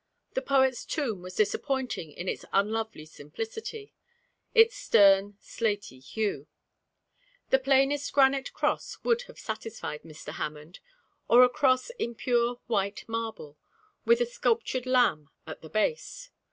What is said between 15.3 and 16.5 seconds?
at the base.